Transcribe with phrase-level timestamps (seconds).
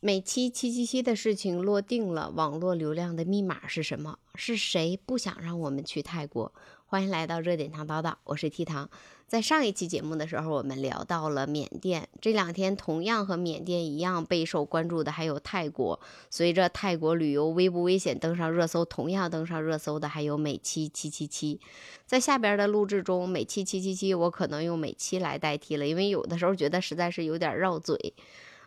[0.00, 4.16] 美期七七七的事情落定了，网络流量的密码是什么？
[4.36, 6.52] 是谁不想让我们去泰国？
[6.86, 8.88] 欢迎来到热点糖叨叨，我是 T 糖。
[9.26, 15.98] 在上一期节目的时候，我们聊到了缅甸，这两天同样和缅甸一样备受关注的还有泰国。
[16.30, 21.60] 随着泰国旅游危不危险登上热搜，同样登上热搜的还有美期七七七。
[22.06, 28.14] 在下边的录制中，美期七七七我可能用美期来代替了，因为有的时候觉得实在是有点绕嘴。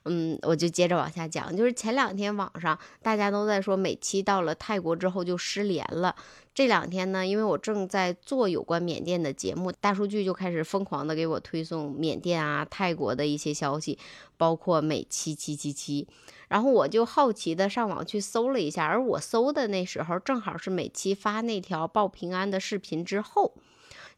[0.06, 6.16] 嗯，我就接着往下讲，就是前两天网上大家都在说美期到了泰国之后就失联了。
[6.54, 13.98] 这两天呢，因为我正在做有关缅甸的节目，大数据就开始疯狂的给我推送缅甸啊、泰国的一些消息，
[14.38, 16.08] 包括美期七七七。
[16.50, 23.54] 然后我就好奇的上网去搜了一下，而我搜的那时候正好是美期发那条报平安的视频之后。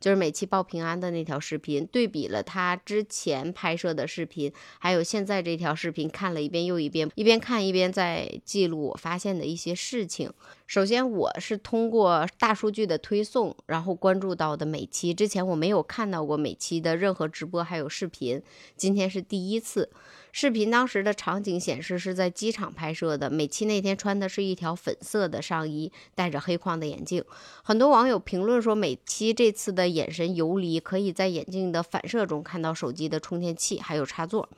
[0.03, 10.29] 就是每期报平安的那条视频，对比了他之前拍摄的视频，还有现在这条视频，看了一遍又一遍，一边看一边在记录我发现的一些事情。
[10.67, 15.13] 首先，我是通过大数据的推送，然后关注到的每期。
[15.13, 18.41] 之前我没有看到过每期的任何直播，还有视频，
[18.75, 19.89] 今天是第一次。
[20.35, 23.29] 视频当时的场景显示是在机场拍摄的。
[23.29, 27.23] 美琪那天穿的是一条粉色的上衣，戴着黑框的眼镜。
[27.61, 34.49] 很多网友评论说，美琪这次的眼神游离，可以在眼镜的反射中看到手机的充电器还有插座。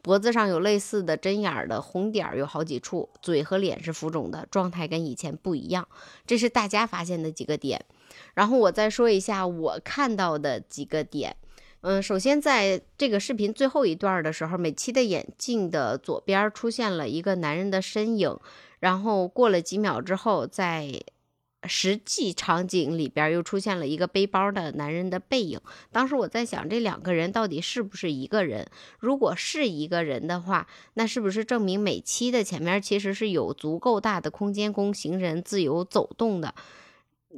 [0.00, 5.86] 脖子上有类似的针眼的红点儿有好几处，嘴和脸是浮肿的，状态跟以前不一样。
[6.26, 7.84] 这是大家发现的几个点。
[8.32, 11.36] 然后我再说一下我看到的几个点。
[11.80, 18.36] 嗯，首先在这个视频最后一段的时候，美期的眼镜的左边出现了一个男人的身影，
[18.80, 21.00] 然后过了几秒之后，在
[21.68, 25.60] 实际场景里边又出现了一个背包的男人的背影。
[25.92, 28.68] 当时我在想，这两个人到底是不是一个人？
[28.98, 36.52] 如果是一个人的话，那是不是证明美期的前面其实是有足够大的空间供行人自由走动的？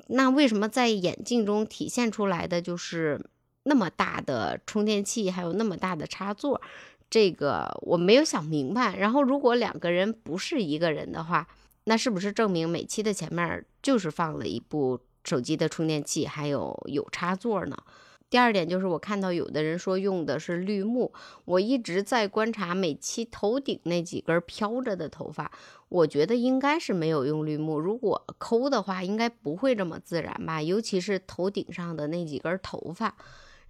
[0.09, 3.21] 那为什么在眼镜中体现出来的就是？
[3.71, 6.61] 那么大的充电器，还有那么大的插座，
[7.09, 8.97] 这个我没有想明白。
[8.97, 11.47] 然后，如果两个人不是一个人的话，
[11.85, 17.77] 那是不是证明美期的前面就是放了一部手机的充电器，还有有插座呢？
[18.29, 21.13] 第二点就是我看到有的人说用的是绿幕，
[21.45, 25.51] 我一直在观察美期头顶那几根飘着的头发，
[25.89, 27.79] 我觉得应该是没有用绿幕。
[27.79, 30.61] 如果抠的话，应该不会这么自然吧？
[30.61, 33.17] 尤其是头顶上的那几根头发。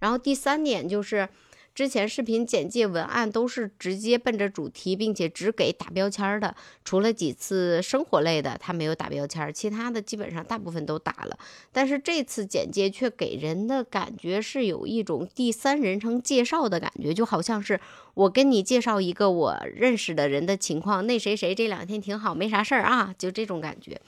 [0.01, 1.29] 然后第三点就是，
[1.73, 6.53] 之前视频简介文案都是直接奔着主题，并且只给打标签的，
[6.83, 11.39] 除了几次生活类的他没有打标签，其他的基本上大部分都打了。
[11.71, 17.79] 但是这次简介却给人的感觉是有一种第三人称介绍的感觉，就好像是
[18.15, 24.01] 我跟你介绍一个我认识的人的情况，那谁谁这两天挺好，没啥事儿啊，就这种感觉。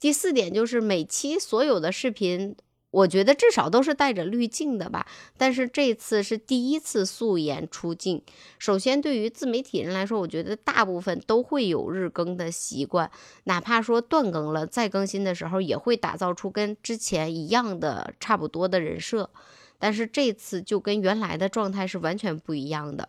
[0.00, 2.56] 第四点就是每期所有的视频。
[2.94, 5.04] 我觉得至少都是带着滤镜的吧，
[5.36, 8.22] 但是这次是第一次素颜出镜。
[8.56, 13.10] 首先，对于自媒体人来说，我觉得大部分都会有日更的习惯，
[13.44, 19.28] 哪怕说断更了，再更新的时候也会打造出跟之前一样的差不多的人设。
[19.80, 23.08] 但是这次就跟原来的状态是完全不一样的。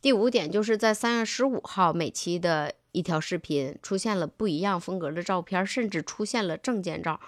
[0.00, 7.18] 第五点就是在三月十五号每期的一条视频出现了不一样风格的照片，甚至出现了证件照。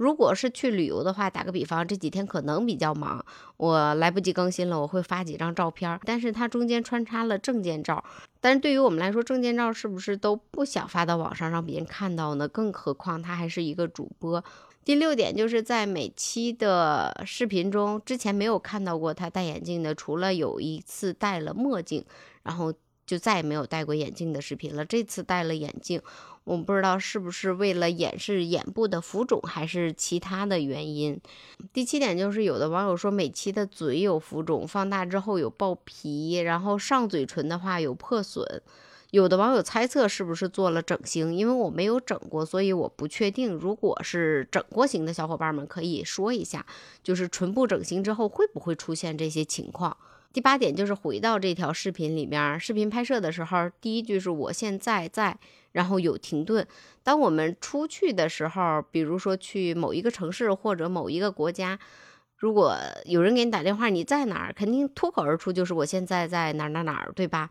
[0.00, 3.22] 如果是去旅游的话，打个比方，这几天可能比较忙，
[3.58, 6.00] 我来不及更新了，我会发几张照片。
[6.06, 8.02] 但是它中间穿插了证件照，
[8.40, 12.48] 但是对于我们来说，证件照是不是都不想发到网上让别人看到呢？
[12.48, 14.42] 更何况他还是一个主播。
[14.86, 22.02] 第六点就是在每期的视频中，之前没有看到过他戴眼镜的，除了有一次戴了墨镜，
[22.42, 22.72] 然后。
[23.06, 24.84] 就再也没有戴过眼镜的视频了。
[24.84, 26.00] 这次戴了眼镜，
[26.44, 31.20] 我不知道是不是为了掩饰眼部的浮肿，还是其他的原因。
[31.72, 38.62] 第七点就是，有的网友说美期的嘴有浮肿，放大之后有爆皮，然后上嘴唇的话有破损。
[39.10, 43.52] 有的网友猜测是不是做了整形，因为我没有整过，所以我不确定。
[43.52, 46.64] 如果是整过型的小伙伴们可以说一下，
[47.02, 49.96] 就是唇部整形之后会不会出现这些情况。
[50.32, 55.36] 第八点就是回到这条视频里面，视频拍摄的时候，第一句是我现在在，
[55.72, 56.64] 然后有停顿。
[57.02, 61.80] 当我们出去的时候，比如说去某一个城市或者某一个国家，
[62.36, 67.50] 如果有人给你打电话，你在哪儿，肯定脱口而出就是我现在在哪哪哪儿，对吧？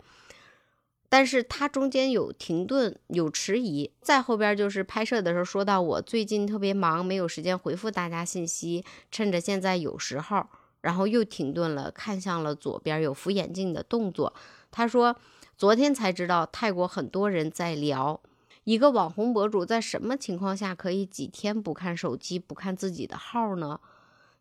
[1.09, 10.47] 但是它中间有停顿，有迟疑，再后边就是拍摄的时候说到我最近特别忙，没有时间回复大家信息，趁着现在有时候。
[10.81, 14.33] 然后又停顿了，看向了左边，有扶眼镜的动作。
[14.71, 15.15] 他说
[15.57, 18.21] ：“昨天才知道泰国很多人在聊，
[18.63, 23.79] 一个网红博主在什么情况下可以几天不看手机、不看自己的号呢？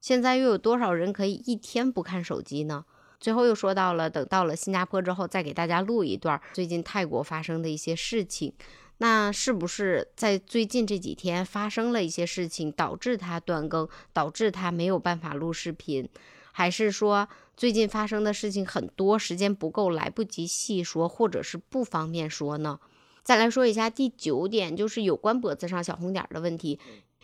[0.00, 2.84] 现在又有多少人可以一天不看手机呢？
[3.18, 8.54] 最后又说到了，等到了新加坡之后，再给大家录一段最近泰国发生的一些事情。
[8.98, 16.08] 那是不是在最近这几天发生了一些事情，导致他断更，导致他没有办法录视频？
[16.52, 22.80] 还是说最近发生的事情很多，时间不够，来不及细说，或者是不方便说呢？
[23.22, 26.80] 再来说一下第九点，就是有关脖子上小红点的问题。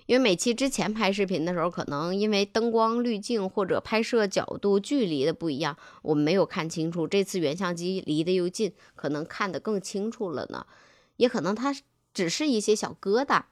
[0.07, 7.09] 因为每期之前拍视频的时候，可能因为灯光滤镜或者拍摄角度、距离的不一样，我们没有看清楚。
[7.09, 10.67] 这次原相机离得又近，可能看得更清楚了呢。
[11.17, 11.75] 也可能它
[12.13, 13.43] 只是一些小疙瘩。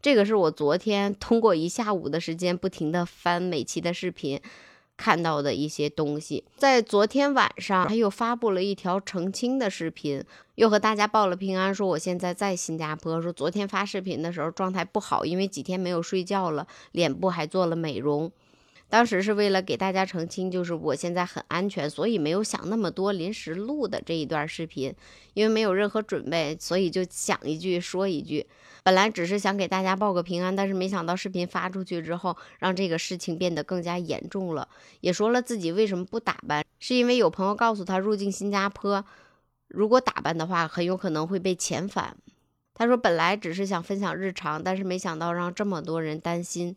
[0.00, 4.40] 这个是我昨天通过一下午的时间，不停的翻每期的视频。
[4.96, 10.24] 看到的一些东西，在昨天晚上他又发布了一条澄清的视频，
[10.56, 18.32] 又和大家报了平安，说我现在在新加坡，说昨天发视频的时候状态不好，因为几天没有睡觉了，脸部还做了美容。
[18.88, 24.94] 当时是为了给大家澄清，就是我现在很安全，所以没有想那么多，临时录的这一段视频，
[25.34, 28.46] 因为没有任何准备，所以就想一句说一句。
[28.82, 34.66] 本来只是想给大家报个平安，但是没想到视频发出去之后，让这个事情变得更加严重了。
[35.00, 39.04] 也说了自己为什么不打扮，是因为有朋友告诉他，入境新加坡
[39.66, 42.16] 如果打扮的话，很有可能会被遣返。
[42.72, 46.74] 他说本来只是想分享日常，但是没想到让这么多人担心。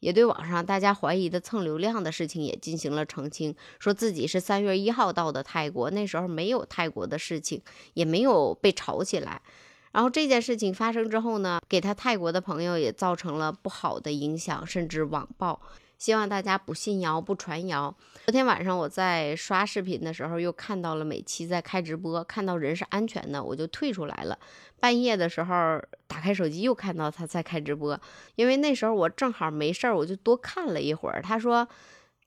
[0.00, 7.62] 也对网上大家怀疑的蹭流量的事情也进行了澄清，说自己是三月一号到的泰国，那时候没有泰国的事情，
[7.94, 9.40] 也没有被炒起来。
[9.92, 15.60] 然后这件事情发生之后呢，给他泰国的朋友也造成了不好的影响，甚至网暴。
[15.98, 17.94] 希望大家不信谣，不传谣。
[18.24, 24.38] 昨天晚上我在刷视频的时候，又看到了美琪在开直播，看到人是安全的，我就退出来了。
[24.78, 28.00] 半夜的时候打开手机，又看到他在开直播，
[28.36, 31.20] 因为那时候我正好没事儿，我就多看了一会儿。
[31.20, 31.68] 他说。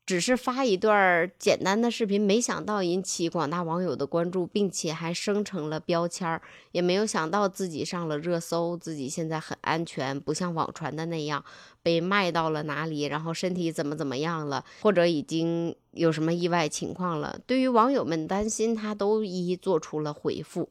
[0.04, 6.42] 只是发一段简单的视频，没想到引起广大网友的关注，并且还生成了标签儿，
[6.74, 11.46] 也没有想到自己上了热搜，自己现在很安全，不像网传的那样
[11.82, 17.40] 被卖到了哪里，然后身体怎么怎么样了，或者已经有什么意外情况了。
[17.48, 20.70] 对于网友们担心，他都一一做出了回复。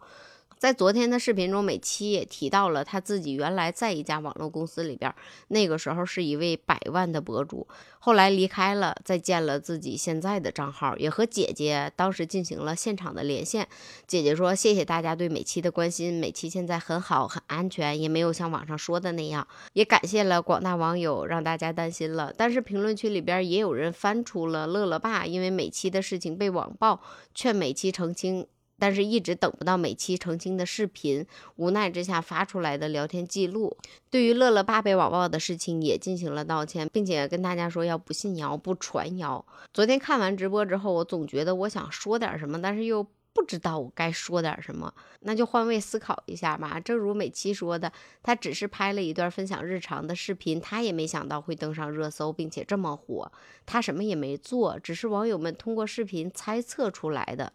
[0.60, 5.10] 在昨天的视频中，美琪也提到了他自己原来在一家网络公司里边，
[5.48, 7.66] 那个时候是一位百万的博主，
[7.98, 13.66] 后来离开了，再建了自己现在的账号，也和姐姐当时进行了现场的连线。
[14.06, 19.48] 姐姐说：“谢谢大家对美琪的关心，美琪现在很好，很安全，也没有像网上说的那样。
[19.72, 22.34] 也感谢了广大网友，让大家担心了。
[22.36, 27.00] 但是评论区里边也有人翻出了乐乐爸因为美琪的事情被网暴，
[27.34, 28.46] 劝美琪澄清。”
[28.80, 31.24] 但是一直等不到每期澄清的视频，
[31.56, 33.76] 无奈之下发出来的聊天记录，
[34.10, 39.44] 对于乐乐爸被网暴的事情也进行了道歉，并且跟大家说要不信谣不传谣。
[39.72, 46.80] 昨天看完直播之后，我总觉得我想说点什么，但是又不知道我该说点什么，那就换位思考一下吧。
[46.80, 47.92] 正如每期说的，
[48.24, 53.30] 他只是拍了一段分享日常的视频，他也没想到会登上热搜，并且这么火。
[53.64, 57.52] 他什么也没做，只是网友们通过视频猜测出来的。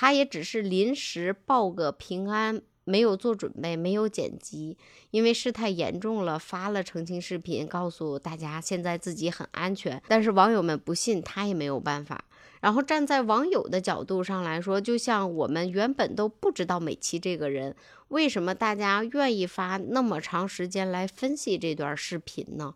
[0.00, 4.78] 他也只是临时报个平安，没有做准备，没有剪辑，
[5.10, 10.00] 因为事态严重了，发了澄清视频，告诉大家现在自己很安全。
[10.06, 12.24] 但是网友们不信，他也没有办法。
[12.60, 17.74] 然后站在网友的角度上来说，就像我们原本都不知道美琪这个人，
[18.06, 22.72] 为什么大家愿意发那么长时间来分析这段视频呢？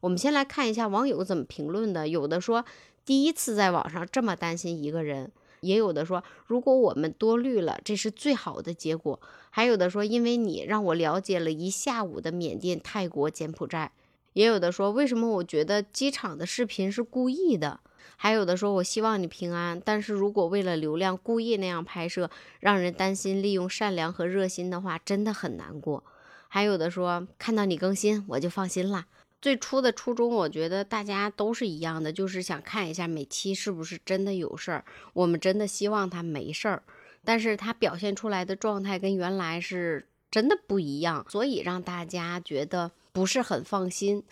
[0.00, 2.08] 我们先来看一下网友怎么评论的。
[2.08, 2.64] 有的说，
[3.06, 5.30] 第一次在网上这么担心一个人。
[5.64, 9.20] 也有的说，如果我们多虑了，这是最好的结果。
[9.50, 13.92] 还有的说，因为你让我了解了一下午的缅甸、泰国、柬埔寨。
[14.34, 17.80] 也有的说，为什么我觉得机场的视频是故意的？
[18.16, 19.80] 还有的说，我希望你平安。
[19.84, 22.28] 但是如果为了流量故意那样拍摄，
[22.60, 26.02] 让人担心利用善良和热心的话，真的很难过。
[26.48, 29.06] 还有的说，看到你更新，我就放心了。
[29.44, 34.82] 最初的初衷，我觉得大家都是一样的，就是想看一下美期是不是真的有事儿。
[35.12, 36.82] 我们真的希望他没事儿，
[37.22, 44.24] 但是他表现出来的状态跟原来是真的不一样，所以让大家觉得不是很放心。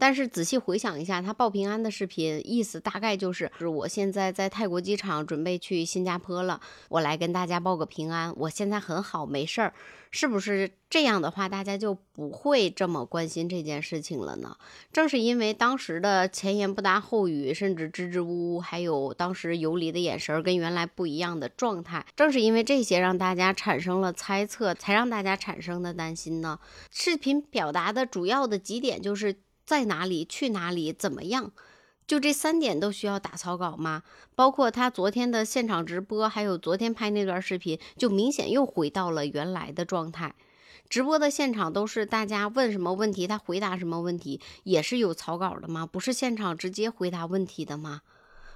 [0.00, 9.74] 但是仔细回想一下，他报平安的视频意思大概就是：是我现在在泰国机场准备去新加坡了，我来跟大家报个平安，我现在很好，没事儿。
[10.12, 14.56] 是不是这样的话，大家就不会这么关心这件事情了呢？
[14.92, 26.58] 正是因为当时的前言不搭后语，甚至支支吾吾，还有当时游离的眼神跟原来不一样的状态，正是因为这些让大家产生了猜测，才让大家产生的担心呢。
[26.90, 29.36] 视频表达的主要的几点就是
[29.70, 31.52] 在哪里、去哪里、怎么样。
[32.04, 34.02] 就这三点都需要打草稿吗？
[34.34, 40.34] 包括他昨天的现场直播，还有昨天拍那段视频，就明显又回到了原来的状态。
[40.88, 45.86] 直播的现场都是大家问什么问题，他回答什么问题，也是有草稿的吗？
[45.86, 48.00] 不是现场直接回答问题的吗？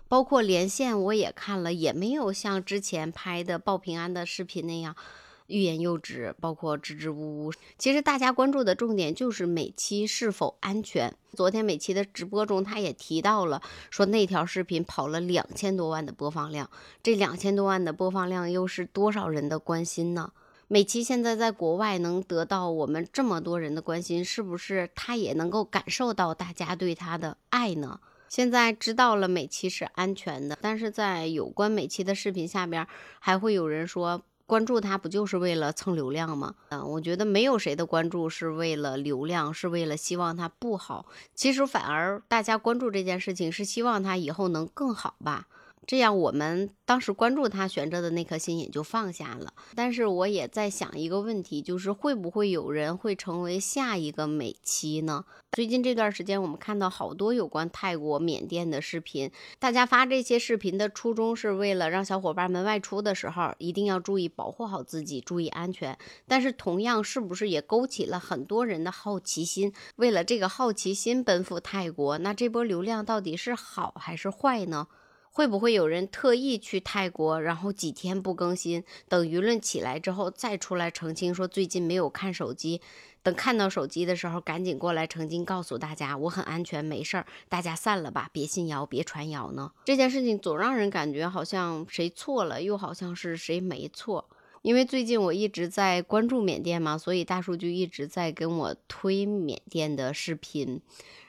[0.09, 4.97] 包括连线我也看了，也没有像之前拍的报平安的视频那样。
[5.47, 7.53] 欲言又止，包括支支吾吾。
[7.79, 11.15] 其实大家关注的重点就是美期是否安全。
[11.35, 13.61] 昨天美期的直播中，他也提到了，
[13.91, 16.71] 说那条视频跑了两千多万的播放量，
[17.03, 20.33] 这两千多万的播放量又是多少人的关心呢？
[20.67, 28.01] 美期现在在国外能得到我们这么多人的关心，是不是他也能够感受到大家对他的爱呢？
[28.29, 32.87] 现在知道了美期是安全的，但是在有关美期的视频下边，
[33.21, 34.23] 还会有人说。
[34.47, 36.55] 关注他不就是为了蹭流量吗？
[36.69, 41.07] 嗯，我觉得没有谁的关注是为了流量，是为了希望他不好。
[41.35, 45.47] 其实反而大家关注这件事情是希望他以后能更好吧。
[45.87, 49.53] 这样我们当时关注他悬着的那颗心也就放下了。
[49.75, 55.25] 但是我也在想一个问题，就是会不会有人会成为下一个美妻呢？
[55.53, 59.31] 最近这段时间，我们看到好多有关泰国、缅甸的视频。
[59.59, 65.97] 大家发这些视频的初衷是为了让小伙伴们外出的时候一定要注意保护好自己，注意安全。
[66.27, 69.73] 但是同样，是不是也勾起了很多人的好奇心？
[69.97, 74.89] 为了这个好奇心奔赴泰国，那这波流量到底是好还是坏呢？
[75.35, 82.81] 会不会有人特意去泰国，然后几天不更新，等舆论起来之后再出来澄清说最近没有看手机，
[83.21, 89.73] 等看到手机的时候赶紧过来澄清，告诉大家我很安全，没事儿，大家散了吧，别信谣，别传谣呢？
[89.85, 94.29] 这件事情总让人感觉好像谁错了，又好像是谁没错。
[94.63, 100.81] 因为最近我一直在关注缅甸嘛，所以大数据一直在跟我推缅甸的视频，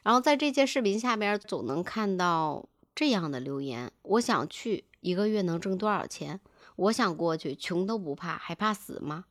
[0.04, 2.70] 然后在这些视频下边总能看到。
[2.96, 6.40] 这样的留言，我想去，一个月能挣多少钱？
[6.78, 9.25] 我想过去，穷都不怕，还怕死吗？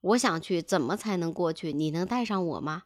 [0.00, 1.72] 我想去，怎么才能过去？
[1.72, 2.84] 你能带上我吗？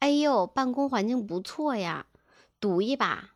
[0.00, 2.06] 哎呦，办公环境不错呀，
[2.58, 3.30] 赌一把。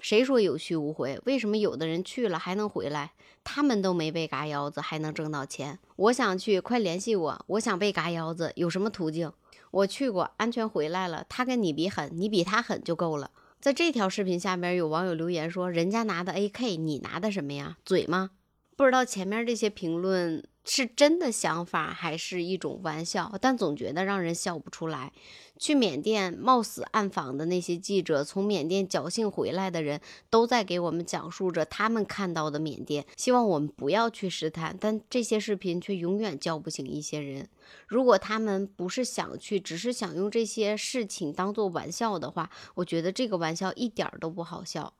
[0.00, 1.20] 谁说有去无回？
[1.26, 3.12] 为什么有的人去了还能回来？
[3.42, 5.78] 他们都没被嘎腰子，还能挣到钱？
[5.96, 7.44] 我想去，快联系我。
[7.48, 9.30] 我想被嘎腰子，有什么途径？
[9.70, 11.26] 我去过，安全回来了。
[11.28, 13.30] 他跟你比狠，你比他狠就够了。
[13.64, 17.78] 在这条视频下面，有网友留言说：“人家拿的 AK，你拿的什么呀？
[17.82, 18.32] 嘴吗？”
[18.76, 20.46] 不知道前面这些评论。
[20.64, 23.32] 是真的想法还是一种玩笑？
[23.40, 25.12] 但总觉得让人笑不出来。
[25.56, 33.06] 去缅甸冒死暗访的那些记者，从缅甸侥幸回来的人，都在给我们讲述着他们看到的缅甸。
[33.16, 37.48] 希望我们不要去试探，但这些视频却永远叫不醒一些人。
[37.86, 44.92] 如果他们不是想去，只是想用这些事情当做玩笑的话，我觉得这个玩笑一点都不好笑。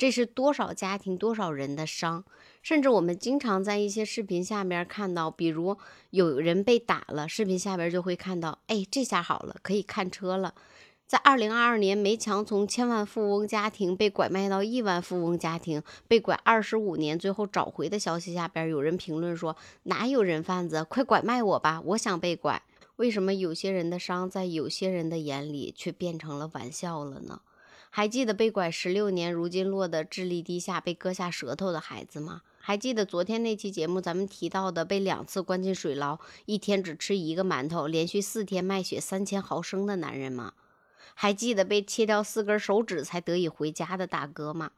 [0.00, 2.24] 这是多少家庭、多少人的伤，
[2.62, 5.76] 甚至我们经常在一些视频下面看到，比如
[6.08, 10.54] 有人被打了，视频下边就会看到，哎，这下好了，可以看车了。
[11.06, 22.62] 在二零二二年，梅强从千万富翁家庭被拐卖到亿万富翁家庭，被拐二十五年，最后找回的消息下边，有人评论说，哪有人贩子，快拐卖我吧，我想被拐。
[22.96, 27.42] 为什么有些人的伤，在有些人的眼里却变成了玩笑了呢？
[27.90, 32.42] 还记得被拐十六年，如今落得智力低下、被割下舌头的孩子吗？
[32.60, 40.52] 还记得昨天那期节目咱们提到的被两次关进水牢，一天只吃一个馒头，连续四天卖血三千毫升的男人吗？
[41.14, 44.70] 还记得被切掉四根手指才得以回家的大哥吗？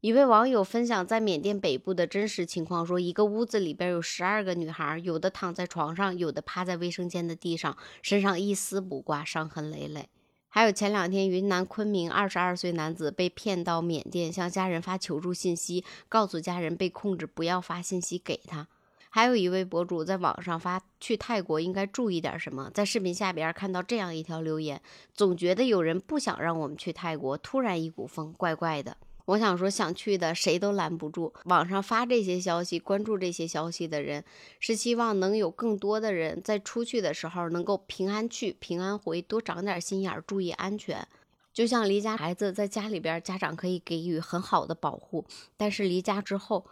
[0.00, 10.08] 一位网友分享在缅甸北部的真实情况说，一个屋子里边有十二个女孩，有的躺在床上，有的趴在卫生间的地上，身上一丝不挂，伤痕累累。
[10.52, 18.66] 还有前两天，云南昆明二十二岁男子被骗到缅甸，向家人发求助信息，告诉家人被控制，不要发信息给他。
[19.10, 24.80] 还有一位博主在网上发去泰国应该注意点什么，在视频下边看到这样一条留言，
[25.14, 28.96] 总觉得有人不想让我们去泰国，突然一股风，怪怪的。
[29.26, 31.32] 我想说，想去的谁都拦不住。
[31.44, 34.24] 网上发这些消息、关注这些消息的人，
[34.58, 41.06] 是希望能有更多的人在出去的时候能够平安去、平安回，多长点心眼，注意安全。
[41.52, 46.66] 就像离家孩子在家里边，家长可以给予很好的保护，但是离家之后，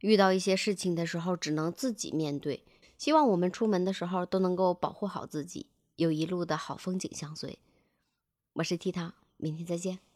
[0.00, 2.64] 遇到一些事情的时候，只能自己面对。
[2.98, 5.66] 希望我们出门的时候都能够保护好自己，
[5.96, 7.58] 有一路的好风景相随。
[8.54, 10.11] 我是 T 糖，明天再见。